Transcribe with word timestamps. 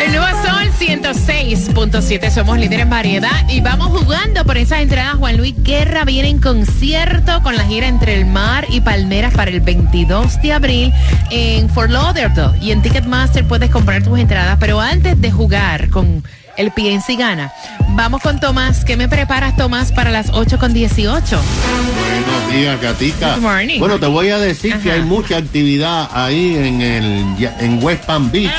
El 0.00 0.12
nuevo 0.12 0.26
Sol 0.42 0.70
106.7, 0.78 2.30
somos 2.30 2.56
líderes 2.58 2.82
en 2.82 2.90
variedad 2.90 3.48
y 3.48 3.60
vamos 3.60 3.88
jugando 3.88 4.44
por 4.44 4.56
esas 4.56 4.80
entradas. 4.80 5.16
Juan 5.16 5.36
Luis 5.36 5.54
Guerra 5.62 6.04
viene 6.04 6.28
en 6.28 6.40
concierto 6.40 7.42
con 7.42 7.56
la 7.56 7.64
gira 7.64 7.88
entre 7.88 8.14
el 8.14 8.24
mar 8.24 8.66
y 8.70 8.80
Palmeras 8.80 9.34
para 9.34 9.50
el 9.50 9.60
22 9.60 10.40
de 10.40 10.52
abril 10.52 10.92
en 11.30 11.68
Fort 11.68 11.90
Lauderdale. 11.90 12.56
Y 12.60 12.70
en 12.70 12.80
Ticketmaster 12.80 13.46
puedes 13.46 13.70
comprar 13.70 14.02
tus 14.04 14.18
entradas, 14.18 14.56
pero 14.60 14.80
antes 14.80 15.20
de 15.20 15.30
jugar 15.32 15.90
con 15.90 16.22
el 16.56 16.72
PNC 16.72 17.16
Gana, 17.16 17.52
vamos 17.90 18.20
con 18.20 18.40
Tomás. 18.40 18.84
¿Qué 18.84 18.96
me 18.96 19.08
preparas, 19.08 19.56
Tomás, 19.56 19.92
para 19.92 20.10
las 20.10 20.30
8 20.32 20.58
con 20.58 20.74
18? 20.74 21.40
Buenos 21.40 22.52
días, 22.52 22.80
Gatica. 22.80 23.34
Good 23.34 23.42
morning. 23.42 23.78
Bueno, 23.78 23.98
te 23.98 24.06
voy 24.06 24.30
a 24.30 24.38
decir 24.38 24.76
que 24.78 24.90
hay 24.90 25.02
mucha 25.02 25.36
actividad 25.36 26.08
ahí 26.12 26.56
en 26.56 26.80
el 26.80 27.24
en 27.60 27.82
West 27.82 28.04
Palm 28.04 28.30
Beach. 28.30 28.52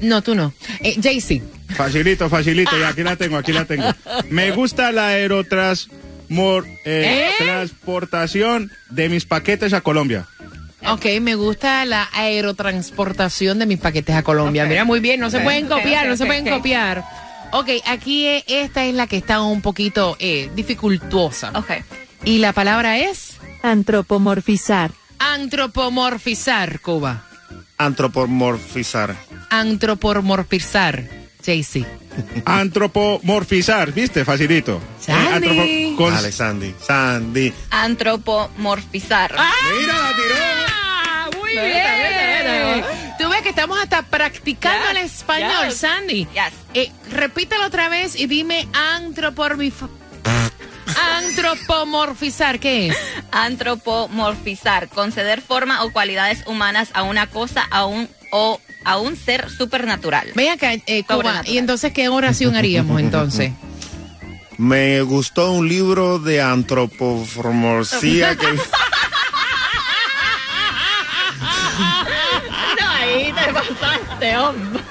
No, 0.00 0.22
tú 0.22 0.34
no. 0.34 0.52
Eh, 0.80 0.96
Jaycee. 1.00 1.42
Facilito, 1.76 2.28
facilito. 2.28 2.78
Y 2.78 2.82
aquí 2.82 3.02
la 3.02 3.16
tengo, 3.16 3.36
aquí 3.36 3.52
la 3.52 3.64
tengo. 3.64 3.86
Me 4.30 4.50
gusta 4.50 4.90
la 4.92 5.08
aerotranspor, 5.08 6.66
eh, 6.84 7.30
¿Eh? 7.30 7.32
transportación 7.38 8.70
de 8.90 9.08
mis 9.08 9.24
paquetes 9.24 9.72
a 9.72 9.80
Colombia. 9.82 10.26
Ok, 10.86 11.06
me 11.20 11.34
gusta 11.34 11.84
la 11.84 12.08
aerotransportación 12.12 13.58
de 13.58 13.66
mis 13.66 13.78
paquetes 13.78 14.14
a 14.16 14.22
Colombia. 14.22 14.66
Mira, 14.66 14.84
muy 14.84 15.00
bien, 15.00 15.20
no 15.20 15.30
se 15.30 15.40
pueden 15.40 15.66
copiar, 15.66 16.06
no 16.06 16.16
se 16.16 16.26
pueden 16.26 16.48
copiar. 16.48 17.04
Ok, 17.52 17.68
aquí 17.86 18.26
eh, 18.26 18.44
esta 18.48 18.84
es 18.84 18.94
la 18.94 19.06
que 19.06 19.16
está 19.16 19.40
un 19.42 19.62
poquito 19.62 20.16
eh, 20.18 20.50
dificultuosa. 20.54 21.52
Ok. 21.54 21.70
Y 22.24 22.38
la 22.38 22.52
palabra 22.52 22.98
es 22.98 23.36
Antropomorfizar. 23.62 24.90
antropomorfizar, 25.18 26.80
Cuba. 26.80 27.24
Antropomorfizar. 27.78 29.14
Antropomorfizar, 29.50 31.04
Jaycee. 31.44 31.84
Antropomorfizar, 32.44 33.92
¿viste? 33.92 34.24
Facilito. 34.24 34.80
Sandy. 35.00 35.48
antropo- 35.48 35.96
con- 35.96 36.14
Dale, 36.14 36.32
Sandy. 36.32 36.74
Sandy. 36.80 37.52
Antropomorfizar. 37.70 39.32
Mira, 39.32 39.92
la 39.94 40.08
tiró. 40.10 40.63
Bien. 41.62 42.84
Tú 43.18 43.28
ves 43.28 43.42
que 43.42 43.48
estamos 43.50 43.78
hasta 43.78 44.02
practicando 44.02 44.86
Yes, 44.88 44.90
el 44.90 44.96
español, 45.04 45.68
yes, 45.68 45.76
Sandy. 45.78 46.26
yes. 46.32 46.52
Eh, 46.74 46.90
repítelo 47.10 47.66
otra 47.66 47.88
vez 47.88 48.16
y 48.16 48.26
dime 48.26 48.66
antropomorfizar. 48.72 49.88
Antropomorfizar, 51.16 52.58
¿qué 52.60 52.88
es? 52.88 52.96
Antropomorfizar. 53.32 54.88
Conceder 54.88 55.40
forma 55.40 55.82
o 55.84 55.92
cualidades 55.92 56.44
humanas 56.46 56.90
a 56.94 57.02
una 57.02 57.26
cosa 57.28 57.66
a 57.70 57.86
un, 57.86 58.08
o 58.30 58.60
a 58.84 58.98
un 58.98 59.16
ser 59.16 59.48
supernatural. 59.50 60.30
Ven 60.34 60.52
acá, 60.52 60.72
eh, 60.86 61.04
Cuba. 61.04 61.42
¿Y 61.46 61.58
entonces 61.58 61.92
qué 61.92 62.08
oración 62.08 62.54
haríamos 62.56 63.00
entonces? 63.00 63.52
Me 64.58 65.00
gustó 65.02 65.50
un 65.52 65.68
libro 65.68 66.18
de 66.20 66.40
antropomorfía 66.42 68.36
que 68.36 68.46
No, 72.80 72.88
ahí 72.90 73.32
te 73.32 73.43
pasaste, 73.54 74.36
hombre. 74.36 74.82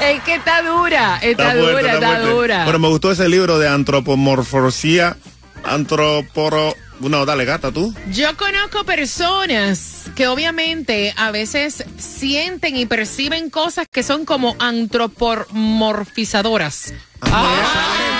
es 0.00 0.22
que 0.22 0.34
está 0.34 0.62
dura, 0.62 1.18
está, 1.22 1.52
fuerte, 1.52 1.70
dura, 1.70 1.94
está, 1.94 2.20
dura. 2.20 2.62
Pero 2.66 2.78
me 2.78 2.88
gustó 2.88 3.12
ese 3.12 3.28
libro 3.28 3.58
de 3.58 3.68
antropomorfía. 3.68 5.16
Antroporo. 5.64 6.74
No, 7.00 7.24
dale, 7.24 7.44
gata, 7.44 7.70
tú. 7.70 7.94
Yo 8.10 8.36
conozco 8.36 8.82
personas 8.84 10.10
que 10.16 10.26
obviamente 10.26 11.14
a 11.16 11.30
veces 11.30 11.84
sienten 11.96 12.74
y 12.76 12.86
perciben 12.86 13.50
cosas 13.50 13.86
que 13.90 14.02
son 14.02 14.24
como 14.24 14.56
antropomorfizadoras. 14.58 16.92
Ay, 17.20 18.17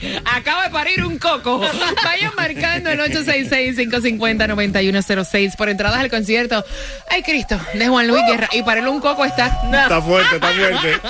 Acaba 0.24 0.64
de 0.64 0.70
parir 0.70 1.04
un 1.04 1.18
coco. 1.18 1.58
Vayan 2.04 2.32
marcando 2.36 2.90
el 2.90 3.00
866-550-9106 3.00 5.56
por 5.56 5.68
entradas 5.68 6.00
al 6.00 6.08
concierto. 6.10 6.64
Ay, 7.10 7.22
Cristo, 7.22 7.58
de 7.74 7.88
Juan 7.88 8.08
Luis 8.08 8.22
Guerra. 8.26 8.48
Y 8.52 8.62
para 8.62 8.80
él 8.80 8.88
un 8.88 9.00
coco 9.00 9.24
está. 9.24 9.46
Está 9.46 10.02
fuerte, 10.02 10.34
está 10.36 10.48
fuerte. 10.48 11.00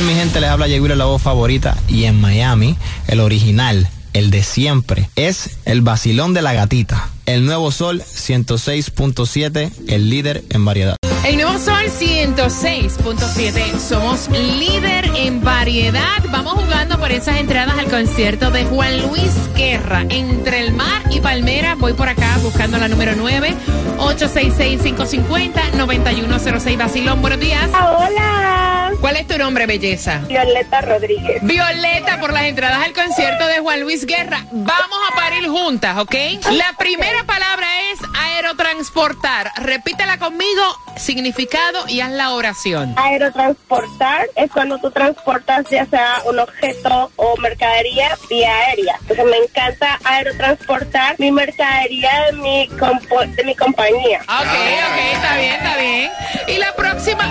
Mi 0.00 0.14
gente 0.14 0.40
les 0.40 0.50
habla 0.50 0.66
Yeguiro, 0.66 0.94
la 0.94 1.06
voz 1.06 1.22
favorita. 1.22 1.74
Y 1.88 2.04
en 2.04 2.20
Miami, 2.20 2.76
el 3.08 3.20
original, 3.20 3.88
el 4.16 4.30
de 4.30 4.42
siempre, 4.42 5.10
es 5.14 5.50
el 5.66 5.82
vacilón 5.82 6.32
de 6.32 6.40
la 6.40 6.54
gatita. 6.54 7.10
El 7.26 7.44
nuevo 7.44 7.70
sol 7.70 8.02
106.7, 8.02 9.70
el 9.88 10.08
líder 10.08 10.42
en 10.50 10.64
variedad. 10.64 10.96
El 11.26 11.36
nuevo 11.38 11.58
Sol 11.58 11.86
106.7. 11.86 13.78
Somos 13.80 14.28
líder 14.30 15.10
en 15.16 15.42
variedad. 15.42 16.22
Vamos 16.30 16.54
jugando 16.54 17.00
por 17.00 17.10
esas 17.10 17.40
entradas 17.40 17.76
al 17.76 17.90
concierto 17.90 18.52
de 18.52 18.64
Juan 18.64 19.08
Luis 19.08 19.32
Guerra. 19.56 20.02
Entre 20.08 20.60
el 20.60 20.72
mar 20.72 21.02
y 21.10 21.18
Palmera. 21.18 21.74
Voy 21.74 21.94
por 21.94 22.08
acá 22.08 22.38
buscando 22.44 22.78
la 22.78 22.86
número 22.86 23.14
9. 23.16 23.56
866-550-9106. 23.98 26.78
Basilón, 26.78 27.20
buenos 27.20 27.40
días. 27.40 27.68
Hola. 27.70 28.65
¿Cuál 29.00 29.16
es 29.16 29.26
tu 29.28 29.38
nombre, 29.38 29.66
belleza? 29.66 30.18
Violeta 30.26 30.80
Rodríguez. 30.80 31.38
Violeta, 31.42 32.18
por 32.18 32.32
las 32.32 32.42
entradas 32.44 32.84
al 32.84 32.92
concierto 32.92 33.46
de 33.46 33.60
Juan 33.60 33.80
Luis 33.80 34.04
Guerra. 34.06 34.44
Vamos 34.50 34.98
a 35.10 35.14
parir 35.14 35.48
juntas, 35.48 35.96
¿ok? 35.98 36.14
La 36.52 36.72
primera 36.78 37.22
palabra 37.24 37.66
es 37.92 38.00
aerotransportar. 38.18 39.52
Repítela 39.56 40.18
conmigo, 40.18 40.62
significado 40.96 41.84
y 41.88 42.00
haz 42.00 42.10
la 42.10 42.30
oración. 42.32 42.94
Aerotransportar 42.96 44.26
es 44.34 44.50
cuando 44.50 44.78
tú 44.78 44.90
transportas 44.90 45.66
ya 45.70 45.86
sea 45.86 46.22
un 46.24 46.38
objeto 46.40 47.10
o 47.16 47.36
mercadería 47.36 48.16
vía 48.28 48.50
aérea. 48.66 48.96
Entonces 49.02 49.24
me 49.26 49.36
encanta 49.36 49.98
aerotransportar 50.04 51.14
mi 51.18 51.30
mercadería 51.30 52.26
de 52.26 52.32
mi, 52.32 52.68
compo- 52.78 53.24
de 53.36 53.44
mi 53.44 53.54
compañía. 53.54 54.20
Ok, 54.22 54.46
ok, 54.46 54.98
está 55.12 55.36
bien, 55.36 55.52
está 55.54 55.76
bien. 55.76 56.10
Y 56.48 56.58
la 56.58 56.74
próxima, 56.74 57.24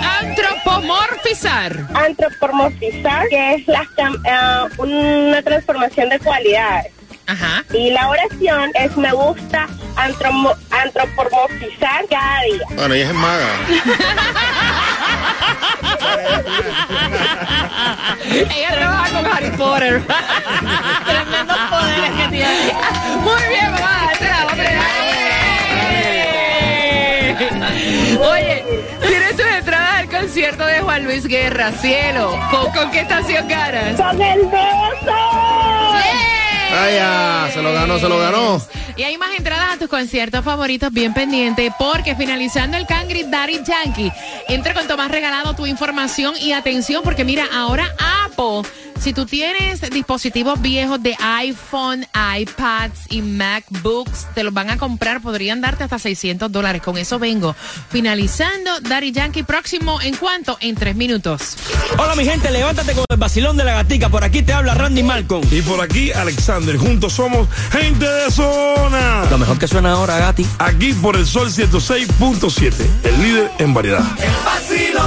antropomorfizar. 1.56 1.86
Antropomorfizar, 1.94 3.28
que 3.28 3.54
es 3.54 3.66
la, 3.68 3.86
ah, 4.28 4.66
una 4.78 5.40
transformación 5.42 6.08
de 6.10 6.18
cualidades. 6.18 6.92
Ajá. 7.26 7.64
Y 7.72 7.90
la 7.90 8.08
oración 8.08 8.70
es 8.74 8.96
me 8.96 9.12
gusta 9.12 9.66
antropomorfizar 9.96 12.06
cada 12.08 12.42
día. 12.42 12.62
Bueno, 12.76 12.94
ella 12.94 13.08
es 13.08 13.14
maga. 13.14 13.48
Ella 18.28 18.72
trabaja 18.72 19.10
con 19.10 19.26
Harry 19.26 19.50
Potter. 19.50 20.02
Tremendos 21.06 21.58
poderes 21.70 22.10
que 22.10 22.28
tiene. 22.28 22.72
Muy 23.22 23.42
bien, 23.48 23.70
mamá. 23.72 24.10
Te 24.18 24.28
la 24.28 24.44
vamos 24.44 24.58
a. 24.58 24.60
Oye, 28.30 28.64
concierto 30.36 30.66
de 30.66 30.80
Juan 30.82 31.02
Luis 31.04 31.26
Guerra, 31.26 31.72
cielo. 31.72 32.38
¿Con, 32.50 32.70
con 32.72 32.90
qué 32.90 33.00
estación 33.00 33.48
ganas? 33.48 33.98
¡Con 33.98 34.20
el 34.20 34.40
beso! 34.40 35.16
Vaya, 36.70 37.50
se 37.54 37.62
lo 37.62 37.72
ganó, 37.72 37.98
se 37.98 38.06
lo 38.06 38.18
ganó. 38.18 38.60
Y 38.96 39.04
hay 39.04 39.16
más 39.16 39.30
entradas 39.34 39.72
a 39.72 39.78
tus 39.78 39.88
conciertos 39.88 40.44
favoritos 40.44 40.92
bien 40.92 41.14
pendientes 41.14 41.72
porque 41.78 42.14
finalizando 42.16 42.76
el 42.76 42.86
Cangri 42.86 43.22
Daddy 43.22 43.62
Yankee, 43.64 44.12
entra 44.46 44.74
con 44.74 44.86
Tomás 44.86 45.10
regalado 45.10 45.54
tu 45.54 45.64
información 45.64 46.34
y 46.38 46.52
atención 46.52 47.02
porque 47.02 47.24
mira, 47.24 47.46
ahora 47.50 47.94
Apple, 48.26 48.70
si 48.98 49.12
tú 49.12 49.26
tienes 49.26 49.80
dispositivos 49.90 50.60
viejos 50.60 51.02
de 51.02 51.16
iPhone, 51.20 52.06
iPads 52.38 53.06
y 53.10 53.22
MacBooks, 53.22 54.28
te 54.34 54.42
los 54.42 54.52
van 54.52 54.70
a 54.70 54.78
comprar, 54.78 55.20
podrían 55.20 55.60
darte 55.60 55.84
hasta 55.84 55.98
600 55.98 56.50
dólares. 56.50 56.82
Con 56.82 56.98
eso 56.98 57.18
vengo. 57.18 57.54
Finalizando 57.90 58.80
Daddy 58.80 59.12
Yankee 59.12 59.42
próximo 59.42 60.00
en 60.00 60.16
cuanto 60.16 60.56
en 60.60 60.74
tres 60.74 60.96
minutos. 60.96 61.56
Hola 61.98 62.14
mi 62.14 62.24
gente, 62.24 62.50
levántate 62.50 62.92
con 62.94 63.04
el 63.08 63.16
vacilón 63.16 63.56
de 63.56 63.64
la 63.64 63.74
gatica. 63.74 64.08
Por 64.08 64.24
aquí 64.24 64.42
te 64.42 64.52
habla 64.52 64.74
Randy 64.74 65.02
Malcolm. 65.02 65.46
Y 65.50 65.62
por 65.62 65.80
aquí, 65.80 66.12
Alexander. 66.12 66.76
Juntos 66.76 67.12
somos 67.12 67.48
gente 67.70 68.06
de 68.06 68.30
zona. 68.30 69.24
Lo 69.30 69.38
mejor 69.38 69.58
que 69.58 69.68
suena 69.68 69.92
ahora, 69.92 70.18
Gati. 70.18 70.46
Aquí 70.58 70.92
por 70.94 71.16
el 71.16 71.26
Sol 71.26 71.48
106.7, 71.50 72.72
el 73.04 73.22
líder 73.22 73.50
en 73.58 73.74
variedad. 73.74 74.04
vacilón 74.44 75.05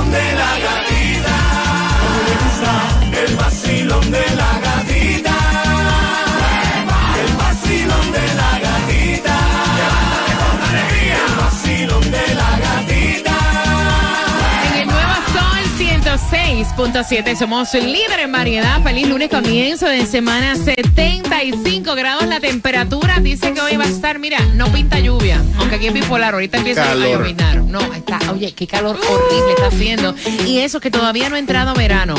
106.7 16.75 17.36
somos 17.36 17.74
líder 17.74 18.19
en 18.21 18.31
variedad. 18.31 18.81
Feliz 18.83 19.07
lunes, 19.07 19.30
comienzo 19.30 19.88
de 19.88 20.06
semana 20.06 20.56
75 20.56 21.95
grados 21.95 22.25
la 22.27 22.39
temperatura. 22.39 23.19
Dice 23.19 23.54
que 23.54 23.62
hoy 23.62 23.75
va 23.77 23.86
a 23.86 23.88
estar, 23.88 24.19
mira, 24.19 24.39
no 24.56 24.71
pinta 24.71 25.00
lluvia, 25.00 25.42
aunque 25.57 25.75
aquí 25.75 25.88
es 25.88 25.94
bipolar. 25.94 26.33
Ahorita 26.33 26.57
empieza 26.57 26.83
Calor. 26.83 27.06
a 27.06 27.10
llovinar. 27.10 27.57
No, 27.63 27.80
está, 27.94 28.19
oye, 28.31 28.54
qué 28.54 28.66
calor 28.68 28.98
horrible 28.98 29.54
está 29.56 29.68
haciendo. 29.68 30.16
Y 30.45 30.60
eso 30.60 30.80
que 30.80 30.92
todavía 30.92 31.30
no 31.30 31.36
ha 31.36 31.39
entrado 31.39 31.74
verano. 31.74 32.16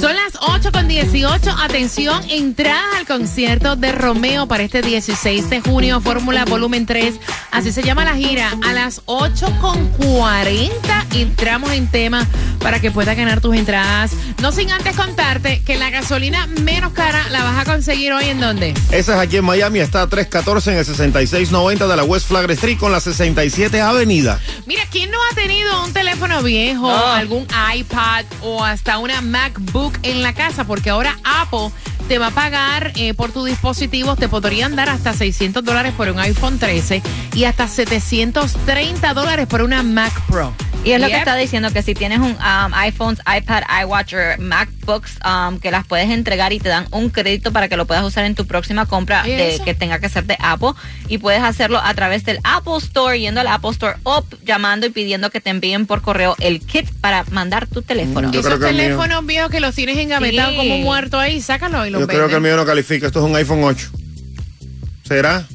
Son 0.00 0.14
las 0.14 0.34
8 0.40 0.72
con 0.72 0.88
18. 0.88 1.50
Atención, 1.62 2.22
entrada 2.30 2.98
al 2.98 3.06
concierto 3.06 3.76
de 3.76 3.92
Romeo 3.92 4.46
para 4.46 4.62
este 4.62 4.82
16 4.82 5.50
de 5.50 5.60
junio, 5.60 6.00
Fórmula 6.00 6.44
Volumen 6.44 6.86
3. 6.86 7.14
Así 7.50 7.72
se 7.72 7.82
llama 7.82 8.04
la 8.04 8.14
gira. 8.14 8.50
A 8.64 8.72
las 8.72 9.02
8 9.06 9.58
con 9.60 9.88
40 9.88 11.06
entramos 11.14 11.72
en 11.72 11.88
tema 11.88 12.26
para 12.60 12.80
que 12.80 12.90
puedas 12.90 13.16
ganar 13.16 13.40
tus 13.40 13.56
entradas. 13.56 13.93
No 14.40 14.50
sin 14.50 14.72
antes 14.72 14.96
contarte 14.96 15.62
que 15.62 15.78
la 15.78 15.88
gasolina 15.88 16.46
menos 16.46 16.92
cara 16.92 17.28
la 17.30 17.44
vas 17.44 17.58
a 17.58 17.64
conseguir 17.64 18.12
hoy 18.12 18.24
en 18.24 18.40
dónde. 18.40 18.74
Esa 18.90 19.14
es 19.14 19.20
aquí 19.20 19.36
en 19.36 19.44
Miami, 19.44 19.78
está 19.78 20.02
a 20.02 20.08
314 20.08 20.72
en 20.72 20.78
el 20.78 20.84
6690 20.84 21.86
de 21.86 21.96
la 21.96 22.02
West 22.02 22.26
Flagler 22.26 22.50
Street 22.52 22.76
con 22.76 22.90
la 22.90 22.98
67 22.98 23.80
Avenida. 23.80 24.40
Mira, 24.66 24.82
¿quién 24.90 25.12
no 25.12 25.18
ha 25.30 25.34
tenido 25.36 25.84
un 25.84 25.92
teléfono 25.92 26.42
viejo, 26.42 26.90
algún 26.90 27.46
iPad 27.74 28.24
o 28.42 28.64
hasta 28.64 28.98
una 28.98 29.20
MacBook 29.20 29.96
en 30.02 30.22
la 30.22 30.34
casa? 30.34 30.64
Porque 30.64 30.90
ahora 30.90 31.16
Apple 31.22 31.70
te 32.08 32.18
va 32.18 32.28
a 32.28 32.30
pagar 32.32 32.92
eh, 32.96 33.14
por 33.14 33.30
tu 33.30 33.44
dispositivo, 33.44 34.16
te 34.16 34.28
podrían 34.28 34.74
dar 34.74 34.88
hasta 34.90 35.12
600 35.12 35.64
dólares 35.64 35.94
por 35.96 36.08
un 36.08 36.18
iPhone 36.18 36.58
13 36.58 37.00
y 37.34 37.44
hasta 37.44 37.68
730 37.68 39.14
dólares 39.14 39.46
por 39.46 39.62
una 39.62 39.82
Mac 39.82 40.12
Pro. 40.26 40.52
Y 40.84 40.92
es 40.92 41.00
lo 41.00 41.06
que 41.08 41.16
está 41.16 41.34
diciendo, 41.34 41.70
que 41.72 41.82
si 41.82 41.94
tienes 41.94 42.18
un 42.18 42.32
um, 42.32 42.74
iPhones, 42.74 43.18
iPad, 43.20 43.62
iWatch 43.82 44.14
o 44.14 44.42
MacBooks, 44.42 45.18
um, 45.24 45.58
que 45.58 45.70
las 45.70 45.86
puedes 45.86 46.10
entregar 46.10 46.52
y 46.52 46.58
te 46.60 46.68
dan 46.68 46.86
un 46.90 47.08
crédito 47.08 47.52
para 47.52 47.68
que 47.68 47.76
lo 47.78 47.86
puedas 47.86 48.04
usar 48.04 48.24
en 48.26 48.34
tu 48.34 48.46
próxima 48.46 48.84
compra 48.84 49.22
de, 49.22 49.60
que 49.64 49.74
tenga 49.74 49.98
que 49.98 50.08
ser 50.10 50.24
de 50.24 50.36
Apple. 50.40 50.72
Y 51.08 51.18
puedes 51.18 51.42
hacerlo 51.42 51.80
a 51.82 51.94
través 51.94 52.24
del 52.24 52.38
Apple 52.44 52.76
Store, 52.78 53.18
yendo 53.18 53.40
al 53.40 53.46
Apple 53.46 53.70
Store 53.70 53.96
o 54.02 54.22
llamando 54.44 54.86
y 54.86 54.90
pidiendo 54.90 55.30
que 55.30 55.40
te 55.40 55.50
envíen 55.50 55.86
por 55.86 56.02
correo 56.02 56.36
el 56.38 56.60
kit 56.60 56.86
para 57.00 57.24
mandar 57.30 57.66
tu 57.66 57.80
teléfono. 57.80 58.30
Yo 58.30 58.40
Esos 58.40 58.58
mío- 58.58 58.68
teléfonos 58.68 59.24
viejos 59.24 59.50
que 59.50 59.60
los 59.60 59.74
tienes 59.74 59.96
engavetados 59.96 60.50
Sí. 60.52 60.56
como 60.58 60.78
muertos 60.78 61.18
ahí, 61.18 61.40
sácalo 61.40 61.86
y 61.86 61.90
los 61.90 62.02
Yo 62.02 62.06
creo 62.08 62.28
que 62.28 62.34
el 62.34 62.40
mío 62.42 62.56
no 62.56 62.66
califica, 62.66 63.06
esto 63.06 63.20
es 63.20 63.24
un 63.24 63.34
iPhone 63.36 63.64
8. 63.64 63.88
¿Será? 65.06 65.46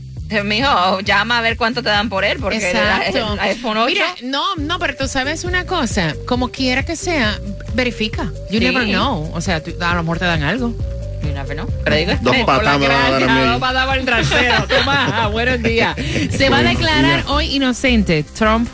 Mijo, 0.43 0.99
llama 1.01 1.39
a 1.39 1.41
ver 1.41 1.57
cuánto 1.57 1.81
te 1.81 1.89
dan 1.89 2.09
por 2.09 2.23
él, 2.23 2.37
porque 2.39 2.57
el- 2.57 2.63
Exacto. 2.77 3.33
el 3.33 3.39
iPhone 3.39 3.77
8 3.77 3.85
Mira, 3.87 4.05
no, 4.23 4.43
no, 4.57 4.77
pero 4.79 4.95
tú 4.95 5.07
sabes 5.07 5.43
una 5.43 5.65
cosa, 5.65 6.15
como 6.27 6.49
quiera 6.49 6.83
que 6.83 6.95
sea, 6.95 7.39
verifica. 7.73 8.25
You 8.51 8.59
Sí. 8.59 8.65
never 8.65 8.83
know. 8.87 9.31
O 9.33 9.41
sea, 9.41 9.63
tú- 9.63 9.73
a 9.81 9.93
lo 9.95 10.03
mejor 10.03 10.19
te 10.19 10.25
dan 10.25 10.43
algo. 10.43 10.73
You 11.23 11.29
never 11.33 11.55
know. 11.55 11.67
Pero 11.83 11.95
digo, 11.95 12.11
Dos 12.21 12.35
patas 12.45 12.79
me 12.79 12.87
van 12.87 12.97
a 13.05 13.09
dar 13.11 13.23
a 13.23 13.33
mí. 13.35 13.41
Dos 13.47 13.59
patas 13.59 13.85
por 13.87 13.97
el 13.97 14.05
trasero. 14.05 14.67
Toma, 14.67 15.27
buenos 15.31 15.61
días. 15.63 15.95
Se 16.31 16.49
va 16.49 16.59
a 16.59 16.63
declarar 16.63 17.23
hoy 17.27 17.55
inocente 17.55 18.23
Trump. 18.37 18.67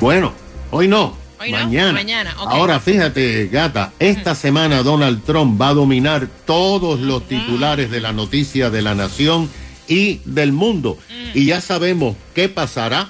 Bueno, 0.00 0.32
hoy 0.70 0.88
no. 0.88 1.16
Hoy 1.40 1.50
no, 1.50 1.58
mañana. 1.58 1.92
mañana, 1.92 2.34
ok. 2.38 2.52
Ahora 2.52 2.78
fíjate, 2.78 3.48
gata, 3.48 3.90
esta 3.98 4.36
semana 4.36 4.84
Donald 4.84 5.24
Trump 5.24 5.60
va 5.60 5.70
a 5.70 5.74
dominar 5.74 6.28
todos 6.46 7.00
los 7.00 7.26
titulares 7.26 7.90
de 7.90 8.00
la 8.00 8.12
noticia 8.12 8.70
de 8.70 8.80
la 8.80 8.94
nación 8.94 9.50
y 9.88 10.20
del 10.24 10.52
mundo. 10.52 10.98
Y 11.34 11.46
ya 11.46 11.60
sabemos 11.60 12.16
qué 12.34 12.48
pasará 12.48 13.08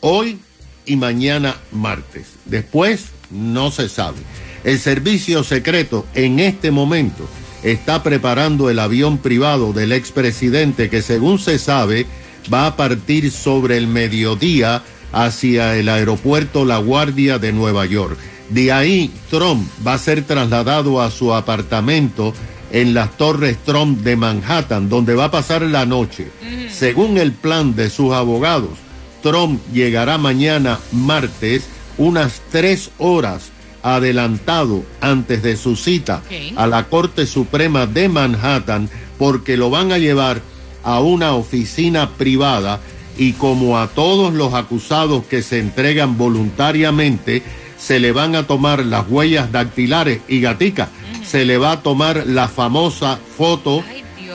hoy 0.00 0.38
y 0.86 0.96
mañana 0.96 1.56
martes. 1.72 2.26
Después 2.44 3.06
no 3.30 3.70
se 3.70 3.88
sabe. 3.88 4.18
El 4.64 4.78
servicio 4.78 5.44
secreto 5.44 6.06
en 6.14 6.40
este 6.40 6.70
momento 6.70 7.28
está 7.62 8.02
preparando 8.02 8.70
el 8.70 8.78
avión 8.78 9.18
privado 9.18 9.72
del 9.72 9.92
expresidente 9.92 10.90
que 10.90 11.02
según 11.02 11.38
se 11.38 11.58
sabe 11.58 12.06
va 12.52 12.66
a 12.66 12.76
partir 12.76 13.30
sobre 13.30 13.76
el 13.76 13.86
mediodía 13.86 14.82
hacia 15.12 15.76
el 15.76 15.88
aeropuerto 15.88 16.64
La 16.64 16.78
Guardia 16.78 17.38
de 17.38 17.52
Nueva 17.52 17.86
York. 17.86 18.18
De 18.50 18.72
ahí 18.72 19.10
Trump 19.30 19.68
va 19.86 19.94
a 19.94 19.98
ser 19.98 20.22
trasladado 20.22 21.02
a 21.02 21.10
su 21.10 21.34
apartamento 21.34 22.34
en 22.70 22.94
las 22.94 23.16
Torres 23.16 23.58
Trump 23.64 24.00
de 24.00 24.16
Manhattan, 24.16 24.88
donde 24.88 25.14
va 25.14 25.24
a 25.24 25.30
pasar 25.30 25.62
la 25.62 25.86
noche. 25.86 26.30
Según 26.70 27.18
el 27.18 27.32
plan 27.32 27.74
de 27.74 27.90
sus 27.90 28.12
abogados, 28.12 28.78
Trump 29.22 29.60
llegará 29.72 30.18
mañana 30.18 30.78
martes 30.92 31.64
unas 31.96 32.40
tres 32.50 32.90
horas 32.98 33.50
adelantado 33.82 34.84
antes 35.00 35.42
de 35.42 35.56
su 35.56 35.76
cita 35.76 36.22
a 36.56 36.66
la 36.66 36.84
Corte 36.84 37.26
Suprema 37.26 37.86
de 37.86 38.08
Manhattan 38.08 38.88
porque 39.18 39.56
lo 39.56 39.70
van 39.70 39.92
a 39.92 39.98
llevar 39.98 40.40
a 40.84 41.00
una 41.00 41.34
oficina 41.34 42.10
privada 42.10 42.80
y 43.16 43.32
como 43.32 43.78
a 43.78 43.88
todos 43.88 44.32
los 44.32 44.54
acusados 44.54 45.24
que 45.24 45.42
se 45.42 45.58
entregan 45.58 46.16
voluntariamente, 46.16 47.42
se 47.76 47.98
le 47.98 48.12
van 48.12 48.36
a 48.36 48.46
tomar 48.46 48.84
las 48.84 49.08
huellas 49.08 49.50
dactilares 49.50 50.20
y 50.28 50.40
gatica, 50.40 50.88
se 51.28 51.44
le 51.44 51.58
va 51.58 51.72
a 51.72 51.82
tomar 51.82 52.26
la 52.26 52.48
famosa 52.48 53.18
foto 53.36 53.84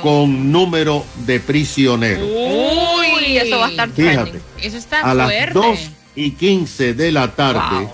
con 0.02 0.52
número 0.52 1.06
de 1.26 1.40
prisionero. 1.40 2.26
Uy, 2.26 3.38
eso 3.38 3.58
va 3.58 3.68
a 3.68 3.70
estar 3.70 3.90
Fíjate. 3.90 4.42
Eso 4.62 4.78
está 4.78 5.02
a 5.02 5.14
las 5.14 5.28
fuerte. 5.28 5.54
2 5.54 5.80
y 6.16 6.32
15 6.32 6.94
de 6.94 7.12
la 7.12 7.36
tarde 7.36 7.90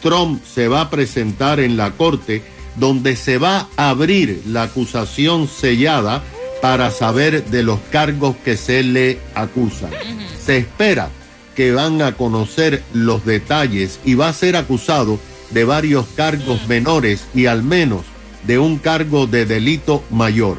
Trump 0.00 0.42
se 0.44 0.68
va 0.68 0.82
a 0.82 0.90
presentar 0.90 1.60
en 1.60 1.76
la 1.76 1.90
corte 1.92 2.42
donde 2.76 3.16
se 3.16 3.36
va 3.36 3.68
a 3.76 3.90
abrir 3.90 4.42
la 4.46 4.62
acusación 4.62 5.48
sellada 5.48 6.22
para 6.62 6.90
saber 6.90 7.44
de 7.46 7.62
los 7.62 7.80
cargos 7.90 8.36
que 8.44 8.56
se 8.56 8.82
le 8.82 9.18
acusan. 9.34 9.90
Se 10.38 10.58
espera 10.58 11.10
que 11.54 11.72
van 11.72 12.00
a 12.00 12.12
conocer 12.12 12.82
los 12.94 13.24
detalles 13.24 14.00
y 14.04 14.14
va 14.14 14.28
a 14.28 14.32
ser 14.32 14.56
acusado 14.56 15.18
de 15.50 15.64
varios 15.64 16.06
cargos 16.16 16.66
menores 16.68 17.26
y 17.34 17.46
al 17.46 17.62
menos 17.62 18.04
de 18.46 18.58
un 18.58 18.78
cargo 18.78 19.26
de 19.26 19.46
delito 19.46 20.02
mayor. 20.10 20.56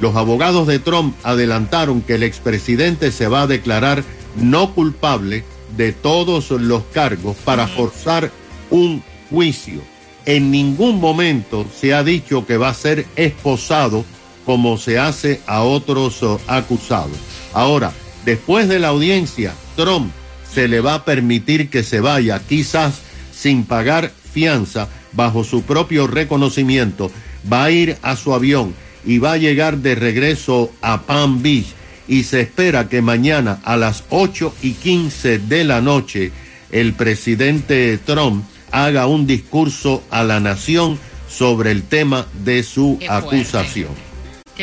Los 0.00 0.16
abogados 0.16 0.66
de 0.66 0.78
Trump 0.78 1.14
adelantaron 1.22 2.02
que 2.02 2.16
el 2.16 2.22
expresidente 2.22 3.12
se 3.12 3.28
va 3.28 3.42
a 3.42 3.46
declarar 3.46 4.02
no 4.36 4.74
culpable 4.74 5.44
de 5.76 5.92
todos 5.92 6.50
los 6.50 6.82
cargos 6.92 7.36
para 7.44 7.66
forzar 7.66 8.30
un 8.70 9.02
juicio. 9.30 9.80
En 10.24 10.50
ningún 10.50 11.00
momento 11.00 11.66
se 11.74 11.94
ha 11.94 12.04
dicho 12.04 12.46
que 12.46 12.56
va 12.56 12.68
a 12.68 12.74
ser 12.74 13.06
esposado 13.16 14.04
como 14.44 14.76
se 14.76 14.98
hace 14.98 15.40
a 15.46 15.62
otros 15.62 16.22
oh, 16.22 16.40
acusados. 16.46 17.16
Ahora, 17.52 17.92
después 18.24 18.68
de 18.68 18.78
la 18.78 18.88
audiencia, 18.88 19.54
Trump 19.76 20.12
se 20.52 20.68
le 20.68 20.80
va 20.80 20.94
a 20.94 21.04
permitir 21.04 21.70
que 21.70 21.82
se 21.82 22.00
vaya, 22.00 22.40
quizás 22.40 23.00
sin 23.32 23.64
pagar 23.64 24.12
fianza, 24.32 24.88
bajo 25.12 25.44
su 25.44 25.62
propio 25.62 26.06
reconocimiento, 26.06 27.10
va 27.50 27.64
a 27.64 27.70
ir 27.70 27.96
a 28.02 28.16
su 28.16 28.34
avión 28.34 28.74
y 29.04 29.18
va 29.18 29.32
a 29.32 29.38
llegar 29.38 29.78
de 29.78 29.94
regreso 29.94 30.70
a 30.80 31.02
Palm 31.02 31.42
Beach 31.42 31.66
y 32.08 32.24
se 32.24 32.40
espera 32.40 32.88
que 32.88 33.02
mañana 33.02 33.60
a 33.64 33.76
las 33.76 34.04
8 34.10 34.54
y 34.62 34.72
15 34.72 35.38
de 35.38 35.64
la 35.64 35.80
noche 35.80 36.32
el 36.70 36.94
presidente 36.94 37.98
Trump 37.98 38.44
haga 38.70 39.06
un 39.06 39.26
discurso 39.26 40.02
a 40.10 40.24
la 40.24 40.40
nación 40.40 40.98
sobre 41.28 41.70
el 41.70 41.82
tema 41.84 42.26
de 42.44 42.62
su 42.62 42.96
Qué 42.98 43.06
fuerte. 43.06 44.11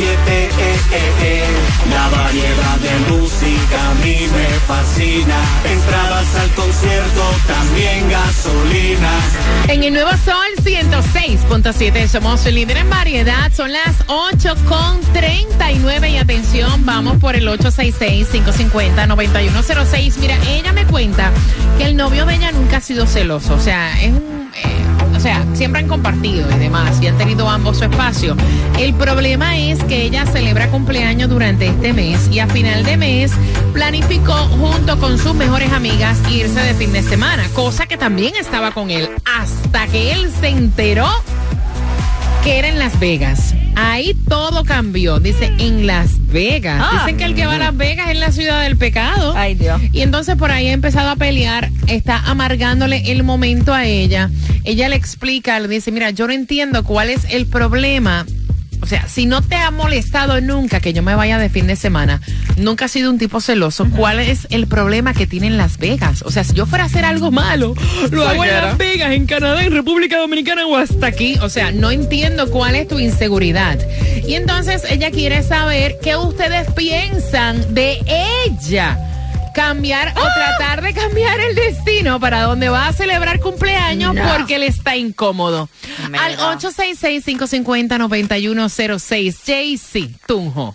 eh, 0.00 0.48
eh, 0.58 0.80
eh. 1.22 1.44
La 1.90 2.08
variedad 2.08 2.76
de 2.78 2.98
música 3.12 3.90
a 3.90 3.94
mí 3.94 4.16
me 4.32 4.46
fascina. 4.66 5.36
Entradas 5.64 6.34
al 6.36 6.48
concierto, 6.50 7.22
también 7.46 8.08
gasolina. 8.08 9.10
En 9.68 9.84
el 9.84 9.92
Nuevo 9.92 10.10
Sol 10.24 10.46
106.7 10.62 12.08
somos 12.08 12.46
el 12.46 12.54
líder 12.54 12.78
en 12.78 12.88
variedad. 12.90 13.52
Son 13.52 13.70
las 13.72 13.96
8 14.06 14.54
con 14.68 15.00
39 15.12 16.10
y 16.10 16.16
atención, 16.16 16.86
vamos 16.86 17.18
por 17.18 17.36
el 17.36 17.46
866-550-9106. 17.48 20.16
Mira, 20.18 20.38
ella 20.48 20.72
me 20.72 20.86
cuenta 20.86 21.30
que 21.78 21.84
el 21.84 21.96
novio 21.96 22.26
de 22.26 22.34
ella 22.36 22.50
nunca 22.52 22.78
ha 22.78 22.80
sido 22.80 23.06
celoso. 23.06 23.54
O 23.54 23.60
sea, 23.60 24.00
es 24.00 24.12
un... 24.12 24.39
o 25.20 25.22
sea, 25.22 25.44
siempre 25.52 25.82
han 25.82 25.86
compartido 25.86 26.50
y 26.50 26.58
demás 26.58 26.98
y 27.02 27.06
han 27.06 27.18
tenido 27.18 27.46
ambos 27.46 27.76
su 27.76 27.84
espacio. 27.84 28.34
El 28.78 28.94
problema 28.94 29.58
es 29.58 29.84
que 29.84 30.04
ella 30.04 30.24
celebra 30.24 30.70
cumpleaños 30.70 31.28
durante 31.28 31.66
este 31.66 31.92
mes 31.92 32.30
y 32.32 32.38
a 32.38 32.46
final 32.46 32.84
de 32.84 32.96
mes 32.96 33.32
planificó 33.74 34.32
junto 34.32 34.98
con 34.98 35.18
sus 35.18 35.34
mejores 35.34 35.70
amigas 35.72 36.18
irse 36.30 36.60
de 36.60 36.72
fin 36.72 36.94
de 36.94 37.02
semana, 37.02 37.46
cosa 37.52 37.84
que 37.84 37.98
también 37.98 38.34
estaba 38.34 38.70
con 38.70 38.88
él 38.88 39.10
hasta 39.26 39.86
que 39.88 40.12
él 40.12 40.32
se 40.40 40.48
enteró 40.48 41.06
que 42.42 42.58
era 42.58 42.68
en 42.68 42.78
Las 42.78 42.98
Vegas. 42.98 43.54
Ahí 43.80 44.14
todo 44.28 44.64
cambió. 44.64 45.20
Dice, 45.20 45.52
en 45.58 45.86
Las 45.86 46.26
Vegas. 46.28 46.82
Ah. 46.84 47.00
Dicen 47.00 47.16
que 47.16 47.24
el 47.24 47.34
que 47.34 47.46
va 47.46 47.54
a 47.54 47.58
Las 47.58 47.76
Vegas 47.76 48.10
es 48.10 48.18
la 48.18 48.32
ciudad 48.32 48.62
del 48.62 48.76
pecado. 48.76 49.32
Ay, 49.36 49.54
Dios. 49.54 49.80
Y 49.92 50.02
entonces 50.02 50.36
por 50.36 50.50
ahí 50.50 50.68
ha 50.68 50.72
empezado 50.72 51.10
a 51.10 51.16
pelear, 51.16 51.70
está 51.86 52.18
amargándole 52.18 53.10
el 53.10 53.22
momento 53.22 53.72
a 53.72 53.86
ella. 53.86 54.30
Ella 54.64 54.88
le 54.88 54.96
explica, 54.96 55.58
le 55.58 55.68
dice, 55.68 55.92
mira, 55.92 56.10
yo 56.10 56.26
no 56.26 56.32
entiendo 56.32 56.84
cuál 56.84 57.10
es 57.10 57.24
el 57.30 57.46
problema. 57.46 58.26
O 58.82 58.86
sea, 58.86 59.08
si 59.08 59.26
no 59.26 59.42
te 59.42 59.56
ha 59.56 59.70
molestado 59.70 60.40
nunca 60.40 60.80
que 60.80 60.92
yo 60.92 61.02
me 61.02 61.14
vaya 61.14 61.38
de 61.38 61.48
fin 61.48 61.66
de 61.66 61.76
semana, 61.76 62.20
nunca 62.56 62.86
has 62.86 62.90
sido 62.90 63.10
un 63.10 63.18
tipo 63.18 63.40
celoso, 63.40 63.88
¿cuál 63.90 64.20
es 64.20 64.46
el 64.50 64.66
problema 64.66 65.14
que 65.14 65.26
tiene 65.26 65.46
en 65.48 65.56
Las 65.56 65.78
Vegas? 65.78 66.22
O 66.22 66.30
sea, 66.30 66.44
si 66.44 66.54
yo 66.54 66.66
fuera 66.66 66.84
a 66.84 66.86
hacer 66.86 67.04
algo 67.04 67.30
malo, 67.30 67.74
lo 68.10 68.26
hago 68.26 68.44
en 68.44 68.52
Las 68.52 68.78
Vegas, 68.78 69.12
en 69.12 69.26
Canadá, 69.26 69.64
en 69.64 69.72
República 69.72 70.18
Dominicana 70.18 70.66
o 70.66 70.76
hasta 70.76 71.06
aquí. 71.06 71.36
O 71.42 71.48
sea, 71.48 71.72
no 71.72 71.90
entiendo 71.90 72.50
cuál 72.50 72.74
es 72.74 72.88
tu 72.88 72.98
inseguridad. 72.98 73.78
Y 74.26 74.34
entonces 74.34 74.82
ella 74.88 75.10
quiere 75.10 75.42
saber 75.42 75.96
qué 76.02 76.16
ustedes 76.16 76.70
piensan 76.72 77.74
de 77.74 77.98
ella 78.46 79.09
cambiar 79.54 80.12
o 80.16 80.20
tratar 80.34 80.82
de 80.82 80.92
cambiar 80.94 81.38
el 81.40 81.54
destino 81.54 82.18
para 82.20 82.42
donde 82.42 82.68
va 82.68 82.88
a 82.88 82.92
celebrar 82.92 83.40
cumpleaños 83.40 84.14
No. 84.14 84.22
porque 84.36 84.58
le 84.58 84.66
está 84.66 84.96
incómodo. 84.96 85.68
Mira. 86.10 86.24
Al 86.24 86.36
866-550-9106. 86.58 89.36
JC 89.44 90.08
Tunjo. 90.26 90.74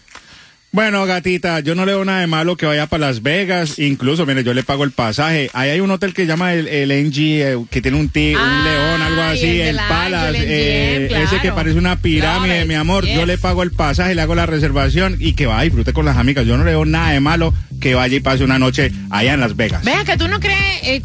Bueno, 0.76 1.06
gatita, 1.06 1.62
yo 1.62 1.74
no 1.74 1.86
le 1.86 1.94
veo 1.94 2.04
nada 2.04 2.20
de 2.20 2.28
malo 2.28 2.58
que 2.58 2.66
vaya 2.66 2.86
para 2.88 3.08
Las 3.08 3.24
Vegas. 3.24 3.80
Incluso, 3.80 4.26
mire, 4.26 4.44
yo 4.44 4.54
le 4.54 4.62
pago 4.62 4.84
el 4.84 4.92
pasaje. 4.92 5.50
Ahí 5.54 5.70
hay 5.70 5.80
un 5.80 5.90
hotel 5.90 6.14
que 6.14 6.26
llama 6.26 6.54
el, 6.54 6.68
el 6.68 6.90
NG, 7.08 7.18
eh, 7.18 7.58
que 7.72 7.82
tiene 7.82 7.98
un, 7.98 8.10
ti- 8.10 8.36
un 8.36 8.64
león, 8.66 9.02
algo 9.02 9.22
así, 9.22 9.62
el 9.62 9.70
el, 9.70 9.76
la 9.78 9.88
Palace, 9.88 10.38
eh, 10.46 11.24
ese 11.24 11.40
que 11.40 11.54
parece 11.54 11.78
una 11.78 11.96
pirámide, 12.02 12.66
mi 12.66 12.74
amor. 12.74 13.06
Yo 13.06 13.26
le 13.26 13.38
pago 13.38 13.64
el 13.64 13.72
pasaje, 13.72 14.16
le 14.16 14.22
hago 14.22 14.36
la 14.36 14.48
reservación 14.48 15.16
y 15.18 15.32
que 15.32 15.46
vaya 15.46 15.64
y 15.64 15.68
disfrute 15.70 15.94
con 15.94 16.04
las 16.04 16.18
amigas. 16.18 16.46
Yo 16.46 16.58
no 16.58 16.66
le 16.66 16.72
veo 16.72 16.84
nada 16.84 17.12
de 17.12 17.22
malo 17.22 17.54
que 17.80 17.96
vaya 17.96 18.18
y 18.18 18.20
pase 18.20 18.44
una 18.44 18.60
noche 18.60 18.92
allá 19.12 19.34
en 19.36 19.40
Las 19.40 19.56
Vegas. 19.56 19.82
Vea 19.86 20.04
que 20.04 20.18
tú 20.18 20.28
no 20.28 20.42
crees, 20.42 20.60
eh, 20.84 21.02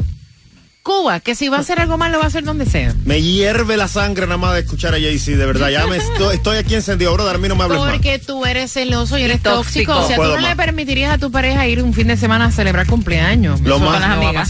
Cuba, 0.83 1.19
que 1.19 1.35
si 1.35 1.47
va 1.47 1.57
a 1.57 1.59
hacer 1.59 1.79
algo 1.79 1.95
mal, 1.97 2.11
lo 2.11 2.17
va 2.17 2.23
a 2.23 2.27
hacer 2.27 2.43
donde 2.43 2.65
sea. 2.65 2.95
Me 3.05 3.21
hierve 3.21 3.77
la 3.77 3.87
sangre 3.87 4.25
nada 4.25 4.37
más 4.37 4.53
de 4.55 4.61
escuchar 4.61 4.95
a 4.95 4.97
Jay-Z, 4.99 5.37
de 5.37 5.45
verdad. 5.45 5.69
Ya 5.69 5.85
me 5.85 5.97
estoy, 5.97 6.35
estoy 6.37 6.57
aquí 6.57 6.73
encendido, 6.73 7.13
brother. 7.13 7.35
A 7.35 7.37
mí 7.37 7.47
no 7.47 7.55
me 7.55 7.65
hables 7.65 7.79
más. 7.79 7.91
Porque 7.91 8.17
tú 8.17 8.45
eres 8.47 8.73
celoso 8.73 9.17
y 9.19 9.23
eres 9.23 9.43
tóxico. 9.43 9.93
tóxico. 9.93 9.99
O 9.99 10.07
sea, 10.07 10.15
tú 10.15 10.23
no 10.41 10.47
le 10.49 10.55
permitirías 10.55 11.13
a 11.13 11.17
tu 11.19 11.31
pareja 11.31 11.67
ir 11.67 11.83
un 11.83 11.93
fin 11.93 12.07
de 12.07 12.17
semana 12.17 12.45
a 12.45 12.51
celebrar 12.51 12.87
cumpleaños. 12.87 13.61
Lo 13.61 13.77
más, 13.77 14.01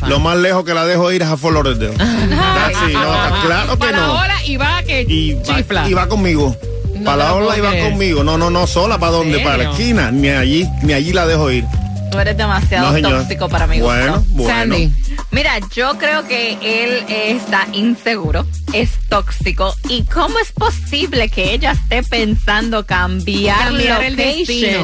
no 0.02 0.08
lo 0.08 0.20
más 0.22 0.38
lejos 0.38 0.64
que 0.64 0.74
la 0.74 0.86
dejo 0.86 1.12
ir 1.12 1.22
es 1.22 1.28
a 1.28 1.36
Fort 1.36 1.54
Lauderdale. 1.54 1.96
Ah, 2.34 2.70
sí, 2.70 2.94
no, 2.94 3.42
claro 3.48 3.78
que 3.80 3.92
no. 3.92 4.00
ahora 4.00 4.46
y 4.46 4.56
va 4.58 4.84
que 4.84 5.02
Y 5.02 5.34
va, 5.34 5.44
chifla. 5.44 5.90
y 5.90 5.94
va 5.94 6.08
conmigo. 6.08 6.56
No 6.96 7.04
para 7.06 7.18
la 7.26 7.34
ola 7.34 7.46
puedo 7.48 7.58
y 7.58 7.62
va 7.62 7.70
creer. 7.72 7.90
conmigo. 7.90 8.24
No, 8.24 8.38
no, 8.38 8.50
no, 8.50 8.68
sola. 8.68 9.00
¿Para 9.00 9.12
dónde? 9.14 9.34
serio? 9.38 9.50
Para 9.50 9.64
la 9.64 9.72
esquina. 9.72 10.12
Ni 10.12 10.30
allí, 10.30 10.68
ni 10.84 10.94
allí 10.94 11.12
la 11.14 11.26
dejo 11.26 11.52
ir. 11.52 11.66
Tú 12.12 12.20
eres 12.20 12.36
demasiado 12.36 12.98
No, 13.00 13.10
tóxico 13.10 13.48
para 13.48 13.68
mi 13.68 13.80
gusto. 13.80 13.96
Bueno, 13.96 14.26
bueno. 14.30 14.54
Sandy. 14.54 14.92
Mira, 15.32 15.60
yo 15.74 15.98
creo 15.98 16.28
que 16.28 16.58
él 16.62 17.06
está 17.08 17.68
inseguro, 17.72 18.46
es 18.74 18.92
tóxico. 19.08 19.74
¿Y 19.88 20.04
cómo 20.04 20.38
es 20.40 20.52
posible 20.52 21.30
que 21.30 21.54
ella 21.54 21.72
esté 21.72 22.04
pensando 22.04 22.86
cambiar, 22.86 23.58
Cambiar 23.70 24.04
el 24.04 24.18
location? 24.18 24.36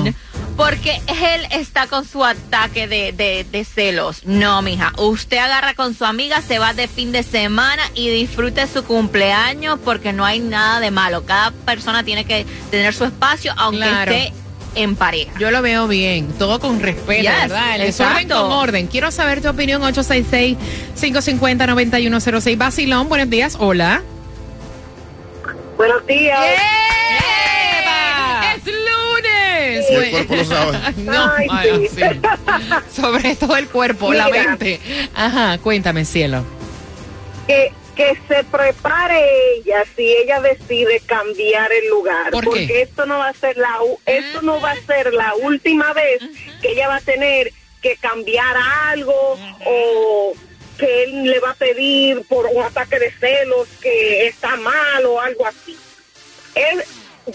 destino. 0.06 0.14
Porque 0.56 1.02
él 1.08 1.46
está 1.52 1.86
con 1.88 2.04
su 2.08 2.24
ataque 2.26 2.88
de, 2.88 3.12
de- 3.12 3.46
de 3.52 3.64
celos. 3.66 4.22
No, 4.26 4.62
mija. 4.64 4.92
Usted 4.98 5.38
agarra 5.38 5.76
con 5.76 5.94
su 5.94 6.04
amiga, 6.06 6.42
se 6.42 6.58
va 6.60 6.74
de 6.74 6.88
fin 6.88 7.12
de 7.12 7.22
semana 7.24 7.84
y 7.94 8.10
disfrute 8.10 8.66
su 8.68 8.84
cumpleaños 8.84 9.78
porque 9.84 10.14
no 10.14 10.26
hay 10.26 10.40
nada 10.40 10.80
de 10.80 10.90
malo. 10.92 11.26
Cada 11.26 11.52
persona 11.52 12.04
tiene 12.04 12.26
que 12.26 12.46
tener 12.72 12.94
su 12.96 13.04
espacio, 13.06 13.54
aunque 13.58 13.80
Claro. 13.82 14.12
esté 14.12 14.34
en 14.78 14.96
pareja. 14.96 15.32
Yo 15.40 15.52
lo 15.52 15.62
veo 15.62 15.88
bien, 15.88 16.28
todo 16.40 16.60
con 16.60 16.80
respeto, 16.80 17.22
Yes, 17.24 17.32
¿verdad? 17.42 17.76
El 17.76 17.82
desorden 17.82 18.18
exacto. 18.24 18.42
con 18.44 18.52
orden. 18.54 18.88
Quiero 18.88 19.12
saber 19.12 19.42
tu 19.42 19.50
opinión, 19.50 19.82
866-550-9106. 19.84 22.58
Basilón, 22.58 23.10
buenos 23.10 23.30
días. 23.30 23.56
Hola. 23.60 24.02
Buenos 25.78 26.06
días. 26.08 26.40
¡Es 28.56 28.64
lunes! 28.66 29.86
Y 29.92 29.96
el 29.96 30.12
cuerpo 30.12 30.36
lo 30.36 30.46
sabe. 30.46 30.78
No, 30.98 31.32
Ay, 31.38 31.48
ay, 31.52 31.88
sí. 31.90 31.96
sí. 32.02 32.04
Sobre 33.02 33.36
todo 33.36 33.56
el 33.58 33.68
cuerpo, 33.68 34.14
la 34.14 34.30
mente. 34.30 34.80
Ajá, 35.16 35.58
cuéntame, 35.60 36.06
cielo. 36.06 36.44
que, 37.48 37.72
que 37.98 38.16
se 38.28 38.44
prepare 38.44 39.20
ella 39.56 39.84
si 39.96 40.04
ella 40.16 40.40
decide 40.40 41.02
cambiar 41.06 41.72
el 41.74 41.90
lugar. 41.90 42.30
¿Por 42.32 42.44
qué? 42.44 42.48
porque 42.50 42.82
esto 42.84 43.06
no 43.08 43.18
va 43.18 43.30
a 43.30 43.34
ser 43.34 43.58
la 43.58 43.76
esto 44.06 44.42
no 44.44 44.62
va 44.62 44.72
a 44.72 44.82
ser 44.86 45.14
la 45.14 45.34
última 45.36 45.92
vez 45.94 46.20
que 46.62 46.74
ella 46.74 46.88
va 46.88 46.98
a 46.98 47.02
tener 47.02 47.52
que 47.82 47.96
cambiar 47.98 48.56
algo 48.92 49.38
o 49.66 50.34
que 50.78 51.04
él 51.06 51.24
le 51.24 51.40
va 51.40 51.52
a 51.52 51.56
pedir 51.56 52.22
por 52.30 52.46
un 52.46 52.62
ataque 52.64 53.00
de 53.00 53.12
celos 53.20 53.68
que 53.82 54.28
está 54.28 54.56
mal 54.58 55.04
o 55.08 55.20
algo 55.20 55.48
así. 55.48 55.76
Él, 56.54 56.84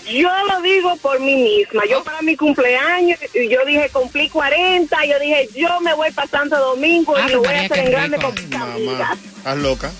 yo 0.08 0.30
lo 0.48 0.62
digo 0.62 0.96
por 0.98 1.18
mí 1.18 1.34
misma. 1.34 1.82
Yo 1.86 2.04
para 2.04 2.22
mi 2.22 2.36
cumpleaños, 2.36 3.18
yo 3.34 3.64
dije 3.66 3.90
cumplí 3.92 4.28
40, 4.28 5.04
yo 5.06 5.18
dije 5.18 5.48
yo 5.56 5.80
me 5.80 5.92
voy 5.94 6.12
para 6.12 6.28
Santo 6.28 6.56
Domingo 6.56 7.14
Ah, 7.16 7.26
y 7.28 7.32
lo 7.32 7.38
voy 7.38 7.46
María, 7.48 7.62
a 7.62 7.64
hacer 7.64 7.78
en 7.80 7.90
grande 7.90 8.18
con 8.18 8.32
mis 8.34 8.54
amigas. 8.54 9.18
estás 9.38 9.56
loca. 9.58 9.92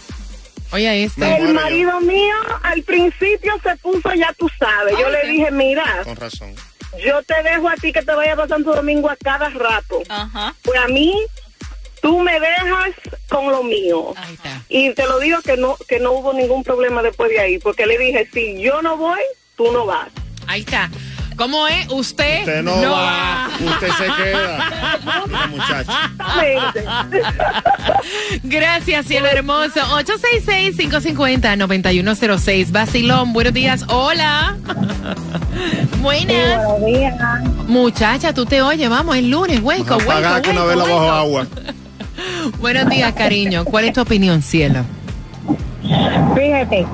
Oye, 0.73 1.05
este. 1.05 1.37
El 1.37 1.53
marido 1.55 2.01
mío 2.01 2.35
al 2.63 2.83
principio 2.83 3.53
se 3.63 3.77
puso, 3.77 4.13
ya 4.15 4.33
tú 4.39 4.49
sabes. 4.59 4.97
Yo 4.99 5.07
Ah, 5.07 5.11
le 5.11 5.29
dije, 5.31 5.51
mira, 5.51 5.85
Con 6.05 6.17
razón. 6.17 6.55
yo 7.05 7.23
te 7.23 7.43
dejo 7.43 7.69
a 7.69 7.75
ti 7.77 7.93
que 7.93 8.03
te 8.03 8.13
vayas 8.15 8.39
a 8.39 8.49
Santo 8.49 8.75
Domingo 8.75 9.11
a 9.11 9.17
cada 9.17 9.51
rato. 9.51 10.03
Ajá. 10.09 10.55
Pues 10.63 10.79
a 10.81 10.89
mí, 10.89 11.15
tú 12.01 12.19
me 12.21 12.41
dejas 12.41 12.91
con 13.29 13.51
lo 13.53 13.63
mío. 13.63 14.15
Ahí 14.17 14.35
está. 14.35 14.63
Y 14.71 14.91
te 14.95 15.07
lo 15.07 15.19
digo 15.21 15.41
que 15.43 15.57
no, 15.57 15.77
que 15.89 15.99
no 16.01 16.13
hubo 16.13 16.33
ningún 16.33 16.65
problema 16.65 17.03
después 17.03 17.31
de 17.31 17.41
ahí, 17.41 17.59
porque 17.59 17.87
le 17.87 17.99
dije, 17.99 18.29
si 18.33 18.61
yo 18.61 18.81
no 18.83 18.97
voy, 18.97 19.21
tú 19.57 19.71
no 19.73 19.85
vas. 19.87 20.09
Ahí 20.47 20.61
está. 20.63 20.91
¿Cómo 21.43 21.67
es? 21.67 21.89
Usted, 21.91 22.43
Usted 22.43 22.63
no, 22.63 22.93
va, 22.93 23.49
usted 23.59 23.89
se 23.99 24.05
queda. 24.23 24.71
Mira, 25.27 25.47
muchacha. 25.49 26.13
Gracias, 28.45 29.07
cielo 29.07 29.27
hermoso. 29.27 29.81
866-550-9106. 29.81 32.71
Basilón, 32.71 33.33
buenos 33.33 33.53
días. 33.55 33.85
Hola. 33.89 34.57
Buenas. 36.01 36.65
Buenos 36.65 36.87
días. 36.87 37.15
Muchacha, 37.67 38.33
tú 38.33 38.47
te 38.47 38.63
oyes, 38.63 38.89
vamos, 38.89 39.17
es 39.17 39.25
lunes, 39.25 39.59
hueco, 39.59 39.97
hueco, 39.97 40.43
que 40.43 40.51
una 40.51 40.65
hueco, 40.65 40.67
vela 40.67 40.85
bajo 40.85 40.97
hueco. 40.97 41.11
agua. 41.11 41.47
Buenos 42.61 42.89
días, 42.89 43.13
cariño. 43.15 43.65
¿Cuál 43.65 43.87
es 43.87 43.95
tu 43.95 44.01
opinión, 44.01 44.43
cielo? 44.43 44.85
Fíjate, 46.35 46.87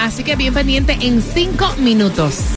Así 0.00 0.24
que 0.24 0.36
bien 0.36 0.54
pendiente 0.54 0.96
en 1.00 1.22
cinco 1.22 1.74
minutos. 1.78 2.34